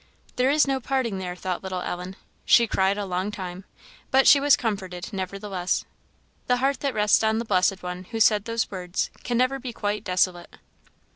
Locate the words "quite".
9.73-10.03